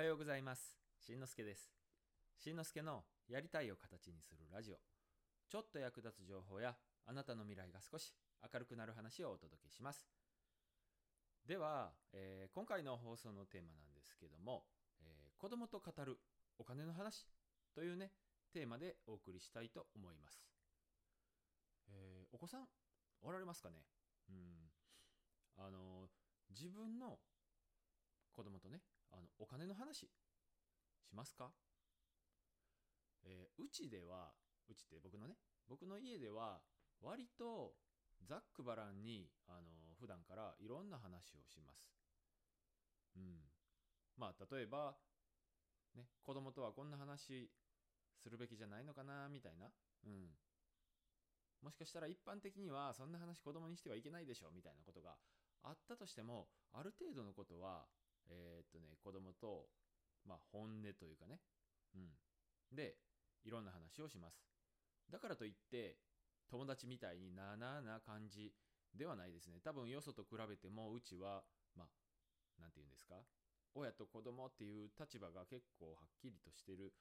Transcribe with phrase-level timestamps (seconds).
[0.00, 0.78] はようございます。
[0.98, 1.70] しんのすけです。
[2.42, 4.76] しんのすけのやりたいを形にするラジオ。
[5.46, 6.74] ちょっと役立つ情報や
[7.04, 8.14] あなたの未来が少し
[8.50, 10.08] 明るくなる話をお届けします。
[11.46, 14.64] では、えー今回の放送のテーマなんですけども、
[15.02, 16.16] えー子供と語る
[16.56, 17.26] お金の話
[17.74, 18.10] というね、
[18.54, 20.40] テーマでお送りしたいと思います。
[21.90, 22.64] えーお子さん
[23.20, 23.84] おられますかね？
[24.30, 24.70] うん。
[25.58, 26.08] あの、
[26.48, 27.18] 自分の、
[29.60, 30.08] 金の話し
[31.12, 31.50] ますか、
[33.24, 34.32] えーうちでは、
[34.70, 35.36] うちって僕のね、
[35.68, 36.62] 僕の家では
[37.02, 37.74] 割と
[38.24, 39.68] ざっくばらんにあの
[40.00, 41.92] 普段からいろんな話をします。
[43.16, 43.36] うん。
[44.16, 44.96] まあ例えば、
[45.94, 47.50] ね、子供とはこんな話
[48.16, 49.68] するべきじゃないのかなみたいな。
[50.06, 50.30] うん。
[51.60, 55.16] もしかしたら一般的にはそんな話子供にしてはいけないでしょみたいなことが
[55.62, 57.84] あったとしてもある程度のことは
[58.28, 59.68] えーっとね子供と
[60.26, 61.40] まあ本音というかね。
[61.94, 62.10] うん。
[62.76, 62.96] で
[63.44, 64.44] いろんな話をします。
[65.10, 65.96] だからといって
[66.50, 68.52] 友達みたいにななな感じ
[68.94, 69.60] ではないですね。
[69.64, 71.42] 多分よそと比べてもうちは
[71.74, 71.88] まあ
[72.60, 73.14] なんて言うんですか？
[73.74, 76.92] 親と子供っていう立場が結構はっきりとしてる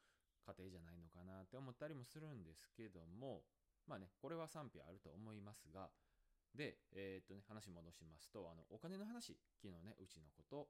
[0.46, 3.42] 家庭じゃないのかなって思ったりもするんですけども
[3.88, 5.90] まあねこれは賛否あると思いますが。
[6.56, 9.38] でえーっとね話戻しますとあのお金の話。
[9.62, 10.70] 昨日ねうちの子と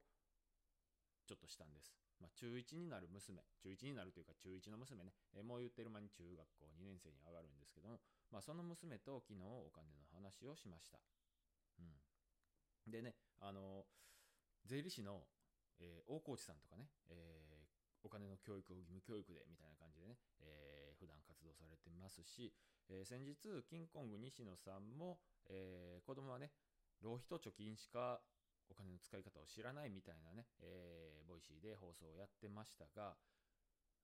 [1.30, 1.94] ちょっとしたんです。
[2.18, 8.02] まあ、中1になる娘、中1になるというか中1の娘ね、えーもう言ってる間に中学校2年生に上がるんですけども、
[8.34, 10.98] まあ、その娘と昨日お金の話をしました。
[11.78, 12.90] うん。
[12.90, 13.86] でね、あの
[14.66, 15.22] 税理士の、
[15.78, 17.70] えー大河内さんとかね、えー
[18.02, 22.52] お金の教育を義務教育でみたいな感じでね、えー普段活動されてますし、
[22.88, 23.36] えー先日、
[23.70, 26.50] キンコング西野さんも、えー子供はね、
[27.00, 28.20] 浪費と貯金しか
[28.70, 33.14] お金の使い方を知らないみたいなね、えーボイシーで放送をやってましたが、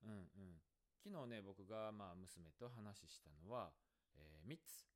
[0.05, 0.61] うんうん。
[1.03, 3.71] 昨日ね、僕がまあ娘と話したのは、
[4.15, 4.89] え3つ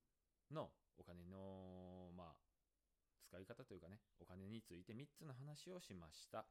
[0.53, 2.37] のお金の、まあ、
[3.23, 6.47] 使い方というかね、お金について3つの話をしました。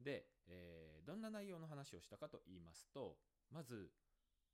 [0.00, 3.16] で、えーどんな内容の話をしたかと言いますと、
[3.50, 3.90] まず、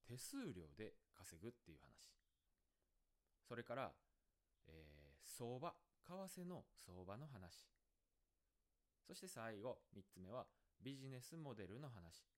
[0.07, 2.17] 手数料で稼ぐっていう話。
[3.47, 3.93] それから、
[4.67, 5.75] えー相場、
[6.07, 7.69] 為替の相場の話。
[9.09, 10.47] そして最後、3つ目は
[10.83, 12.29] ビジネスモデルの話。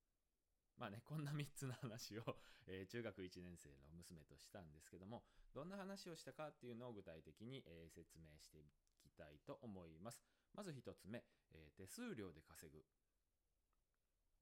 [0.79, 2.23] まあね、こんな3つの話を、
[2.69, 8.71] えー中学1年生の娘としたんですけども、どんな話をしたかっていうのを具体的に、えー説明してい
[9.03, 10.23] きたいと思います。
[10.55, 12.87] まず1つ目、えー手数料で稼ぐ。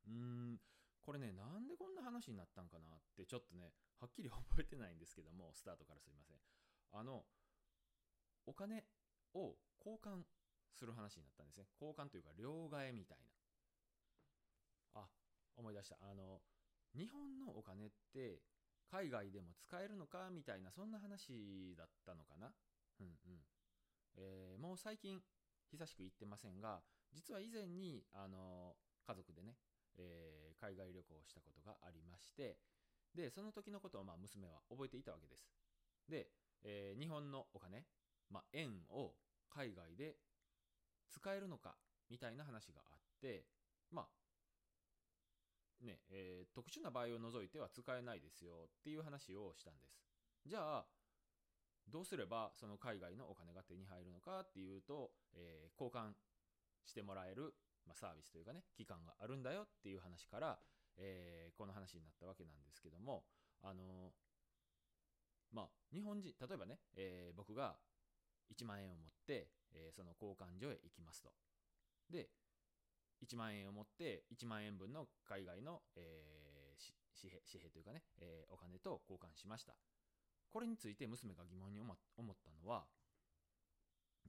[0.07, 0.61] うーん、
[1.01, 6.41] これね、なんでこんな話になったんかなってちょっとね、はっきり覚えてないんですけども、スタートからすいません。
[6.93, 7.27] あの、
[8.45, 8.87] お金
[9.33, 10.25] を交換
[10.73, 11.67] する話になったんですね。
[11.81, 13.19] 交換というか、両替みたい
[14.95, 15.01] な。
[15.03, 15.09] あ、
[15.57, 15.97] 思い出した。
[16.01, 16.41] あの、
[16.97, 18.41] 日本のお金って
[18.91, 22.53] 海外でも使えるのかみたいな、そんな話だったのかな。
[23.01, 23.45] うんうん。
[24.15, 25.23] えーもう最近、
[25.71, 29.57] 久しく行ってませんが、実は以前に、あの、家族でね、
[29.97, 32.59] えー海外旅行をしたことがありまして、
[33.15, 35.49] で、その時のことをまあ娘は覚えていたわけです。
[36.09, 36.31] で、
[36.65, 37.85] えー日本のお金、
[38.31, 39.15] まあ、円を
[39.51, 40.17] 海外で
[41.11, 41.77] 使えるのか
[42.11, 43.47] みたいな話があって、
[43.91, 50.01] まあ、ね、えー特殊な場合を除いては使えないですよっていう話をしたんです。
[50.47, 50.87] じゃあ、
[51.87, 56.15] どうすればその海外のお金が手に入るのかっていうと、えー交換
[56.85, 57.55] してもらえる、
[57.87, 60.59] まあ、サービスというかね、期間があるんだよっていう話から、
[60.97, 63.25] えーこの話になったわけなんですけども、
[63.63, 64.13] あの
[65.53, 67.79] まあ、日本人、例えばね、えー僕が
[68.51, 71.33] 1万円を持って、えーその交換所へ行きますと。
[72.11, 72.31] で、
[73.23, 76.59] 1万円を持って、1万円分の海外の、えー
[77.21, 79.75] 紙幣紙幣というかね、えーお金と交換しました。
[80.51, 82.87] これについて娘が疑問に思ったのは、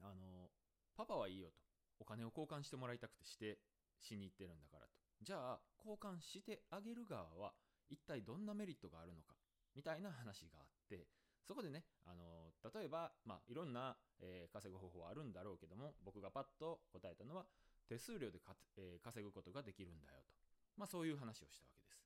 [0.02, 0.50] あの、
[0.96, 1.62] パパはいいよと。
[2.00, 3.59] お金を交換してもらいたくてして、
[4.00, 4.91] しに行ってるんだからと。
[5.22, 7.53] じゃあ、交換してあげる側は、
[7.90, 9.35] 一体どんなメリットがあるのか、
[9.76, 11.08] みたいな話があって、
[11.49, 17.47] そこでね、あの、例えば、まあ、いろんな、えー稼ぐ方法はあるんだろうけども、僕がパッと答えたのは、
[17.87, 20.35] 手数料でか、えー稼ぐことができるんだよと。
[20.78, 22.05] まあ、そういう話をしたわけです。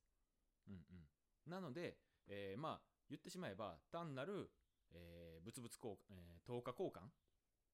[0.70, 1.52] うんうん。
[1.52, 1.98] なので、
[2.30, 4.50] えーまあ、言ってしまえば、単なる、
[4.94, 7.02] えー物々交換、えー等価交換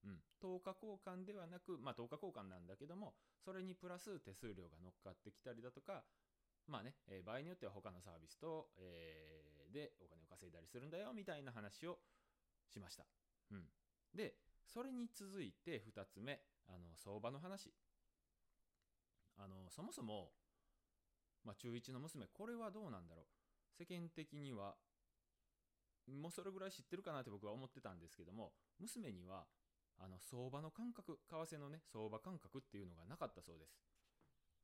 [0.06, 3.13] うん、等価交換ではなく、まあ、等価交換なんだけども、
[3.45, 6.04] それにプラス手数料が乗っかってきたりだとか、
[6.66, 12.00] まあね、えー場合によっては他のサービスと、えーでお金を稼いだりするんだよみたいな話を
[12.68, 13.06] しました。
[13.51, 13.63] うん、
[14.13, 14.36] で、
[14.66, 17.74] それに続いて2つ目、あの相場の話。
[19.38, 20.31] あのそもそも
[21.45, 23.25] まあ、中1の娘これはどうなんだろう
[23.77, 24.75] 世間的には
[26.07, 29.45] もうそれぐらい知ってるかなって僕は思ってたんですけども娘には
[30.00, 33.77] あの相場の感覚為替のね相場感覚っていうのがなかったそうです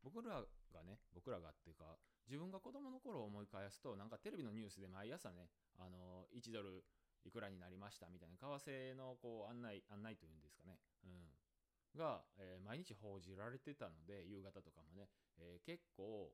[0.05, 1.97] 僕らがね僕らがっていうか
[2.29, 5.49] 自分が子供の頃を思い返すとなんかテレビのニュースで毎朝ね
[5.81, 6.85] あの1ドル
[7.25, 15.09] いくらになりましたみたいな為替のこう案内案内というんですかね、うん、が、えー、毎日報じられてたので夕方とかもね、
[15.41, 16.29] えー、結構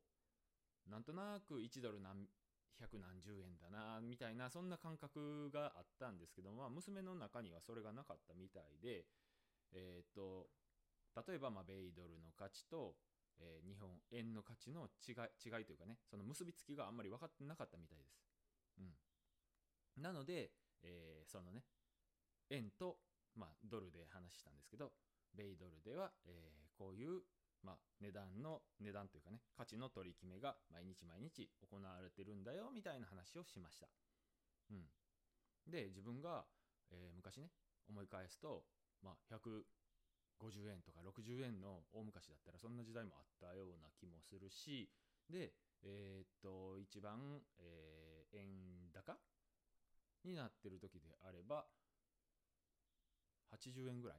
[0.89, 2.27] なんとなく1ドル何
[2.75, 9.05] 百何十円だなみたいなそんな感覚があったんですけども、まあ、娘の中にはそれがなかったみたいで
[9.71, 10.49] えー、っと
[11.27, 12.95] 例えばまあ米ドルの価値と、
[13.41, 18.21] えー、日本円の価値の違い違いというかねその結びつきがあんまり分かってなかったみたいです。
[18.79, 20.51] うん、なので、
[20.83, 21.63] えー、そのね
[22.49, 22.97] 円と、
[23.35, 24.93] まあ、ドルで話したんですけど
[25.35, 27.21] 米ドルでは、えー、こういう
[27.63, 33.87] まあ、値段の値段というかね価値の取り決めが毎日毎日行われてるんだよみたいな話をしました。
[34.71, 34.89] うん、
[35.69, 36.45] で自分が、
[36.89, 37.51] え、昔ね
[37.87, 38.63] 思い返すと、
[39.03, 39.15] まあ、
[40.41, 44.89] 50円とか60円の大昔だったらそんな時代もあったような気もするし
[45.29, 45.53] で
[45.83, 49.17] えー、っと一番、えー、円高
[50.25, 51.65] になってる時であれば
[53.51, 54.17] 80円ぐらい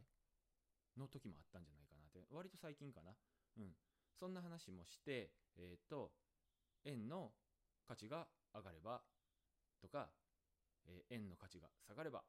[0.98, 3.12] の時もあったんじゃないかなって割と最近かな。
[3.58, 3.72] うん、
[4.18, 6.12] そんな話もして、えっ、と、
[6.84, 7.32] 円の
[7.86, 9.00] 価値が上がれば
[9.80, 10.08] とか、
[10.86, 12.22] え、円の価値が下がれば、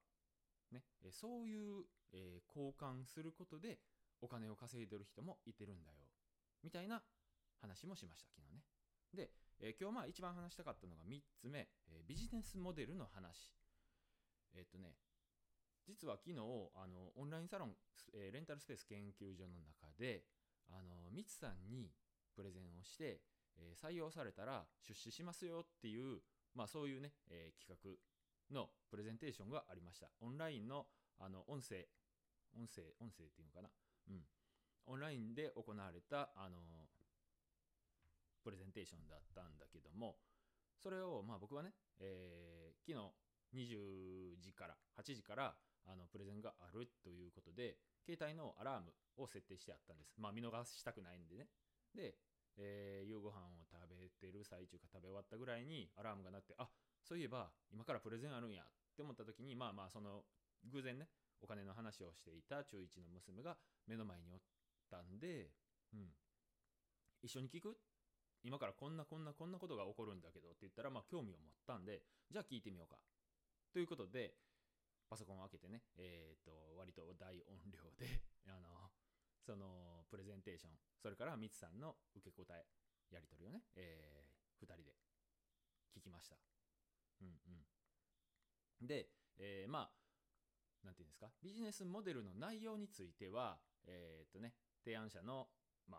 [0.74, 3.80] ね、そういう、え交換することで
[4.22, 5.98] お金を稼いでる人もいてるんだよ、
[6.64, 7.02] みたいな
[7.62, 8.64] 話もしました、昨日ね。
[9.14, 13.54] で、え今日まあ一番話したかったのが3つ目、えビジネスモデルの話。
[14.56, 14.96] えっ、とね、
[15.88, 16.38] 実は昨日
[16.76, 17.76] あのオンラインサロン、
[18.14, 20.26] えレンタルスペース研究所の中で、
[20.70, 21.92] あのミツさんに
[22.36, 23.22] プレゼンをして、
[23.58, 26.22] え、採用されたら出資しますよっていう、
[26.56, 27.90] まあ、そういうね、え、企画
[28.54, 30.10] のプレゼンテーションがありました。
[30.22, 30.86] オンラインの
[31.20, 31.88] あの音声、
[32.56, 33.70] 音声、音声っていうのかな？
[34.10, 34.22] うん。
[34.86, 36.58] オンラインで行われた、あの
[38.44, 40.18] プレゼンテーションだったんだけども、
[40.82, 43.00] それを、まあ僕はね、えー、昨
[43.54, 50.14] 日20時から、8時から、あの、プレゼンがあるということで、携帯のアラームを設定してあったんです。
[50.20, 51.48] まあ見逃したくないんでね。
[51.96, 52.16] で、
[52.58, 56.68] えー、夕ご飯を食べてる最中か食べ終わったぐらいにアラームが鳴って、あ
[57.04, 58.66] そういえば今からプレゼンあるんやっ
[58.96, 60.24] て思った時に、まあまあその
[60.72, 61.08] 偶然ね、
[61.42, 63.58] お金の話をしていた中1の娘が
[63.88, 64.40] 目の前におっ
[64.90, 65.52] たんで、
[65.94, 66.10] うん。
[67.22, 67.76] 一緒に聞く？
[68.44, 72.98] 今からこんなこんなこんなことが起こるんだけどって言ったら、まあ興味を持ったんで、じゃあ聞いてみようか。
[73.72, 74.36] ということで、
[75.10, 78.92] パソコンを開けてね、えっ、と、割と大音量で あの、
[79.46, 82.66] その、プレゼンテーション、それからミツさんの受け答え、
[83.12, 84.96] やり取りをね、えー、2人で
[85.96, 86.38] 聞きました。
[87.22, 87.28] うん
[88.82, 88.88] うん。
[88.88, 94.54] で、えー、まあ、なんていうんですか、ビジネスモデルの内容については、えっ、とね、
[94.84, 95.48] 提案者の、
[95.88, 95.98] ま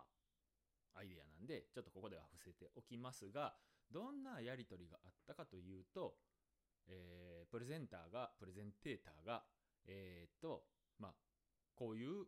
[0.94, 3.54] あ、アイデアなんで、ちょっとここでは伏せておきますが、
[3.90, 6.16] どんなやり取りがあったかというと、
[6.86, 9.44] えー、プレゼンターが、プレゼンテーターが、
[9.86, 10.64] えー、っと、
[10.98, 11.14] まあ、
[11.74, 12.26] こういう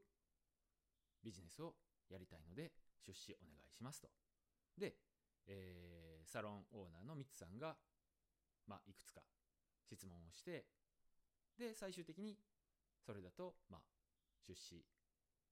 [1.24, 1.74] ビジネスを
[2.10, 2.72] やりたいので
[3.06, 4.08] 出資お願いしますと。
[4.78, 4.94] で、
[5.46, 7.76] えー、サロンオーナーのミツさんが、
[8.66, 9.20] まあ、いくつか
[9.84, 10.66] 質問をして、
[11.58, 12.36] で、最終的に
[13.04, 13.80] それだと、まあ、
[14.46, 14.84] 出資、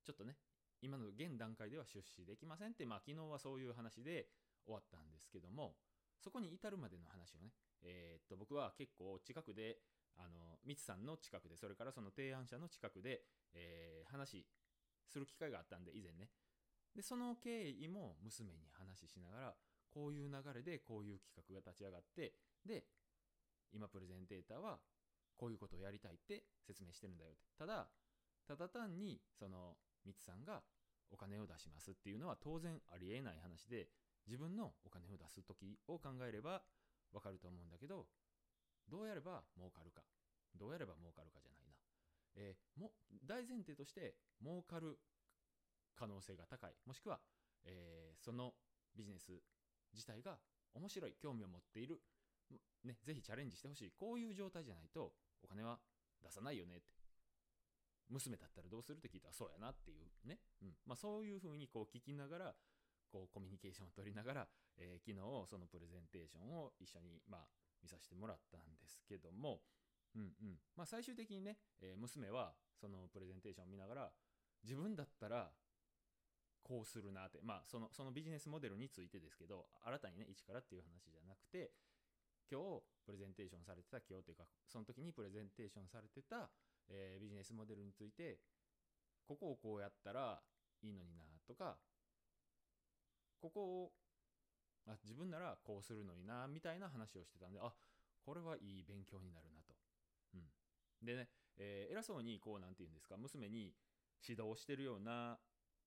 [0.04, 0.36] ちょっとね、
[0.82, 4.28] 今の現段階では出資できませんって、まあ、昨日はそういう話で
[4.66, 5.76] 終わったんですけども、
[6.20, 7.52] そこに至るまでの話をね、
[7.82, 9.78] えー、っと、僕は結構近くで、
[10.16, 13.22] あの、ミツさんの近くで、それからその提案者の近くで、
[13.54, 14.46] えー、話
[15.08, 16.30] する機会があったんで、以前ね。
[16.94, 19.54] で、その経緯も娘に話ししながら、
[19.90, 22.34] こういう流れでこういう企画が立ち上がって、
[22.64, 22.84] で、
[23.72, 24.78] 今プレゼンテーターは
[25.36, 27.52] こういうことをやりたいって説明してるんだよって。
[27.58, 27.88] ただ、
[28.46, 30.62] ただ単に、その、ミツさんが
[31.10, 33.88] お金を出しますっていうのは当然ありえない話で、
[34.26, 36.62] 自分のお金を出す時を考えれば、
[37.12, 38.06] わかると思うんだけど、
[38.88, 40.02] どうやれば儲かるか。
[40.56, 41.73] どうやれば儲かるかじゃないな。
[42.36, 42.92] えー、も、
[43.24, 44.98] 大前提として儲かる
[45.94, 46.74] 可能性が高い。
[46.86, 47.20] もしくは、
[47.64, 48.54] えー、その
[48.96, 49.32] ビジネス
[49.92, 50.38] 自体が
[50.74, 52.00] 面白い、興味を持っている。
[52.84, 53.92] ね、ぜひチャレンジしてほしい。
[53.98, 55.12] こういう状態じゃないと
[55.42, 55.78] お金は
[56.22, 56.84] 出さないよねって。
[58.10, 60.40] 娘だったらどうするって聞いたらそうやなっていうね。
[60.62, 60.74] うん。
[60.84, 62.54] まあそういうふうにこう聞きながら、
[63.10, 67.46] こうコミュニケーションを取りながら、えー、昨日そのプレゼンテーションを一緒にまあ
[67.82, 69.60] 見させてもらったんですけども、
[70.14, 74.10] うんうんまあ、最終的にね、えー、娘はそのプレゼンテーションを見ながら
[74.62, 75.50] 自分だったら
[76.62, 81.72] こうするなってまあそのそのビジネスモデルについてですけど新たにね一からっていう話じゃなくて
[82.50, 86.48] 今日プレゼンテーションされてた今日というかその時にプレゼンテーションされてた、
[86.88, 88.38] えー、ビジネスモデルについて
[89.28, 90.40] ここをこうやったら
[90.82, 91.76] いいのになとか
[93.40, 93.92] ここを
[94.86, 97.72] あ自分ならこうするのになみたいな話をしてたんであ
[98.24, 99.74] これはいい勉強になるなと。
[100.34, 103.72] うん、でね、えー、偉そうにこう何て言うんですか娘に
[104.26, 105.38] 指導してるような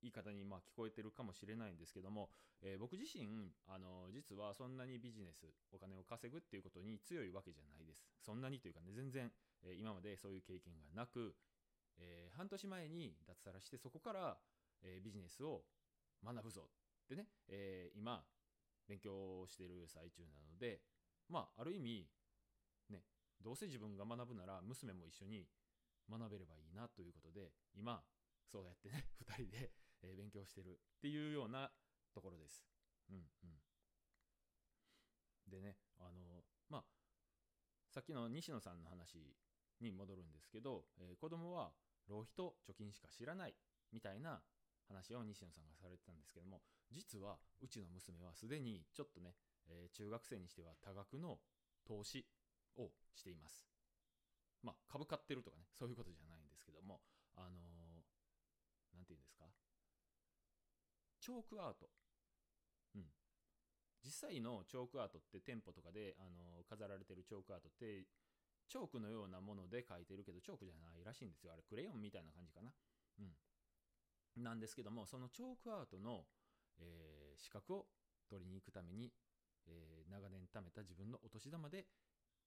[0.02, 2.30] 言い方にまあ聞こえてるかもしれないんですけども、
[2.62, 8.06] えー、僕自身あの実はそんなにビジネスお金を稼ぐっていうことに強いわけじゃないです。
[8.22, 9.32] そんなにというかね全然、
[9.64, 11.34] えー、今までそういう経験がなく、
[11.98, 14.38] えー、半年前に脱サラしてそこから、
[14.84, 15.64] えビジネスを
[16.24, 16.70] 学ぶぞ
[17.06, 18.22] ってね、え今
[18.88, 20.82] 勉強してる最中なので
[21.30, 22.06] まあある意味
[23.44, 25.48] どうせ自分が学ぶなら娘も一緒に
[26.10, 28.02] 学べればいいなということで今
[28.52, 29.72] そうやってね 2人で
[30.04, 31.72] え勉強してるっていうような
[32.14, 32.64] ところです。
[33.10, 33.58] うんうん。
[35.50, 36.84] でね、あの、まあ、
[37.90, 39.36] さっきの西野さんの話
[39.80, 41.72] に戻るんですけど、えー、子供は
[42.08, 43.56] 浪費と貯金しか知らない
[43.92, 44.42] みたいな
[44.88, 49.36] 話を西野さんがされてたんですけども、実はうちの娘はすでにちょっとね、
[49.68, 51.40] えー、中学生にしては多額の
[51.86, 52.26] 投資
[52.78, 53.66] をしています。
[54.64, 57.02] まあ、株買ってるとかね、そういうことじゃないんですけども、
[57.36, 59.46] あのー、なんて言うんですか？
[61.20, 61.90] チョークアート。
[62.96, 63.06] うん。
[64.04, 68.08] 実際のチョークアートって店舗とかで、あの飾られてるチョークアートって、
[68.68, 71.54] チョークのようなもので描いてるけど、チョークじゃないらしいんですよ。
[71.54, 72.74] あれ、クレヨンみたいな感じかな。
[73.20, 74.44] うん。
[74.44, 76.26] なんですけども、そのチョークアートの、
[76.80, 77.86] えー、資格を
[78.30, 79.12] 取りに行くために、
[79.68, 81.88] えー、長年貯めた自分のお年玉で、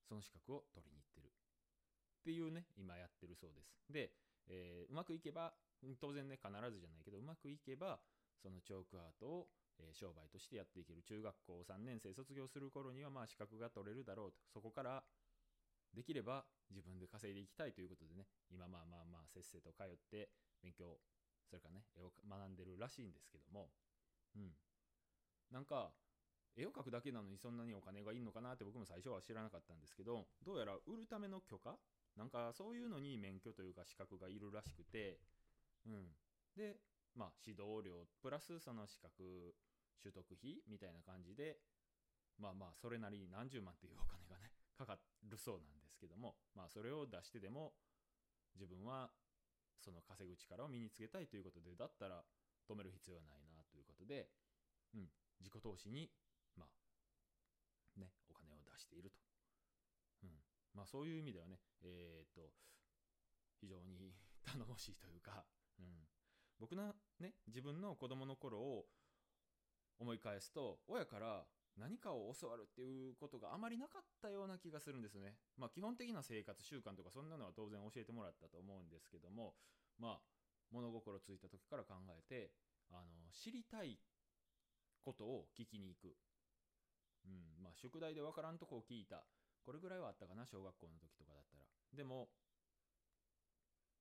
[0.09, 1.31] その資格を取りに行ってる。
[1.31, 3.73] っていうね、今やってるそうです。
[3.91, 4.13] で、
[4.49, 5.53] えー、うまくいけば、
[6.01, 8.01] 当然ね、必ずじゃないけど、うまくいけば、
[8.43, 9.49] そのチョークアートを、
[9.81, 11.03] え商売としてやっていける。
[11.03, 14.39] 中学校3年生卒業する頃にはまあ資格が取れるだろうと。
[14.53, 15.03] そこから
[15.95, 18.27] できれば自分で稼いでいきたいということでね。
[18.51, 20.29] 今まあまあまあせっせと通って
[20.63, 21.01] 勉強
[21.49, 23.71] それからね絵を学んでるらしいんですけども。
[24.37, 24.53] うん。
[25.51, 25.91] なんか
[26.57, 31.77] 絵を描くだけなのにそんなにお金がいいのかなって僕も最初は知らなかったんですけどどうやら売るための許可？
[32.17, 35.19] なんかそういうのに免許というか資格がいるらしくて
[35.87, 36.09] うん。
[36.57, 36.77] で
[37.17, 39.55] まあ、指導料プラスその資格
[40.01, 41.59] 取得費みたいな感じで
[42.39, 47.75] まあまあそれなりに何十万っていうお金がね かかるそうなんですけどもまあそれを出してでも
[48.55, 49.11] 自分は
[49.79, 52.25] その稼ぐ力を身につけたいということでだったら
[52.69, 54.31] 止める必要はないなということで、
[54.95, 56.11] うん、自己投資に
[58.81, 59.21] していると、
[60.25, 60.31] うん、
[60.75, 62.51] まあそういう意味ではねえー、っと
[63.61, 65.45] 非常に 頼もしいというか、
[65.79, 66.09] うん、
[66.59, 68.89] 僕のね自分の子供の頃を
[69.99, 71.47] 思い返すと親から
[71.77, 75.39] 何かを教わるっていうことがあまりなかったような気がするんですね。
[75.57, 79.55] まあ基本的な生活習慣とかそんなのは当然教えてもらったと思うんですけども
[79.99, 80.23] まあ
[80.71, 82.53] 物心ついた時から考えて
[82.91, 83.99] あの知りたい
[85.03, 86.17] ことを聞きに行く。
[87.25, 89.25] うんまあ宿題でわからんとこを聞いた。
[89.65, 91.65] これぐらいはあったかな小学校の時とかだったら。
[91.93, 92.29] でも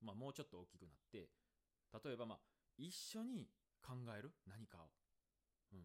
[0.01, 1.29] まあもうちょっと大きくなって
[2.03, 2.39] 例えばまあ
[2.77, 3.49] 一緒に
[3.81, 4.31] 考える？
[4.47, 4.89] 何かを、
[5.73, 5.79] うん、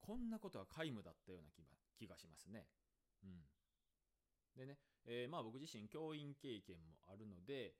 [0.00, 2.66] こんなことは皆無だったような気が気がしますね。
[3.22, 3.44] うん、
[4.56, 7.74] でね、えー、まあ僕自身教員経験もあるので、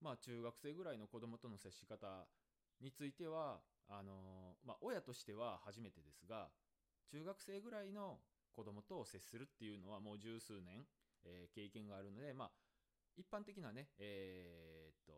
[0.00, 2.28] まあ、中学生ぐらいの子供との接し方
[2.80, 6.48] についてはあのー、まあ、親としては初めてですが
[7.10, 8.18] 中学生ぐらいの
[8.52, 10.86] 子供と接するっていうのはもう十数年、
[11.24, 12.50] えー、経験があるので、まあ、
[13.16, 15.12] 一般的なね、えー、っと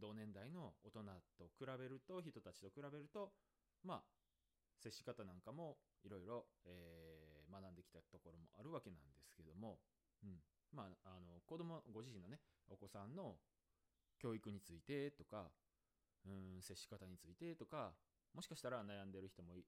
[0.00, 1.04] 同年代の大人
[1.36, 3.32] と比べると人たちと比べると
[3.84, 4.02] まあ
[4.78, 6.46] 接し方なんかもいろいろ
[7.50, 9.78] 学んできたところもあるわけなんですけども、
[10.22, 10.38] うん、
[10.72, 12.38] まああの子供ご自身のね
[12.70, 13.34] お子さんの
[14.18, 15.50] 教育についてとか
[16.26, 17.92] うん接し方についてとか
[18.34, 19.64] もしかしたら悩んでる人もい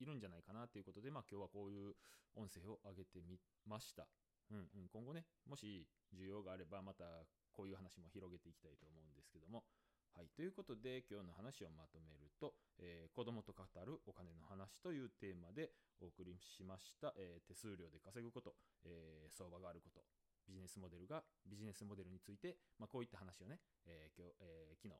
[0.00, 1.94] いるんじゃないかなということで、まあ、今日はこういう
[2.34, 4.08] 音声を上げてみました。
[4.50, 7.04] うんうん、今後ねもし需要があればまた
[7.52, 9.64] こういう話も広げていきたいと思うんですけども。
[10.10, 12.52] はい、ということで今日の話をまとめると、
[12.82, 15.70] えー、子供と語るお金の話というテーマで
[16.02, 20.02] お送りしました、えー、手数料で稼ぐこと、えー、相場があること
[20.48, 24.98] ビジネスモデルがビジネスモデルについて、まあ、こういった話をね、え今日え昨日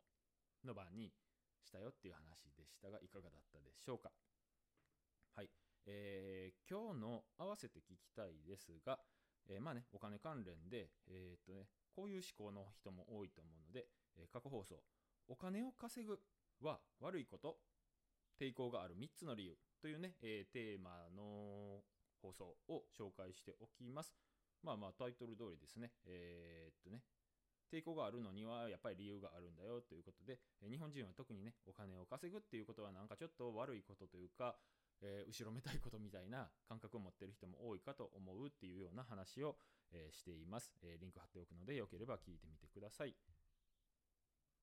[0.64, 1.10] の晩に
[1.58, 4.12] したよっていう話でしたがいかがだったでしょうか、
[5.86, 8.98] えー、今日の合わせて聞きたいですが、
[9.48, 14.76] えまあねお金関連でえっとねこういう思考の人も多いと思うので、え過去放送、
[15.28, 16.18] お金を稼ぐ
[16.60, 17.56] は悪いこと
[18.40, 21.82] 抵抗がある3つの理由というね、え、テーマの
[22.22, 24.14] 放送を紹介しておきます。
[24.62, 27.02] まあまあタイトル通りですね、え、っとね、
[27.72, 34.56] 抵抗があるのにはやっぱり理由があるんだよということで、日本人は特にね、お金を稼ぐっていうことはなんかちょっと悪いことというか、
[35.02, 39.56] えー、後ろめたいことみたいな感覚を持ってる人も多いかと思うっていうような話を、
[39.92, 43.14] えー、しています、えー、リンク貼っておくので、よければ聞いてみてください。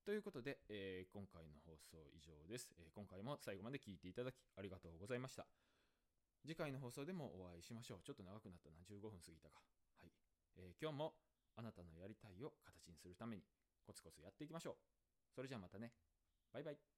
[0.05, 5.45] ということで、え、今回の放送以上です、え、今回も最後まで聞いていただきありがとうございました。
[6.45, 7.99] 次回の放送でもお会いしましょう。
[8.05, 8.77] ちょっと長くなったな。
[8.87, 9.59] 15分過ぎたか。
[9.99, 10.11] はい。
[10.55, 11.13] え、今日も
[11.57, 13.43] あなたのやりたいを形にするために
[13.85, 14.75] コツコツやっていきましょう。
[15.35, 15.91] それじゃあまたね。
[16.53, 16.96] バイバイ。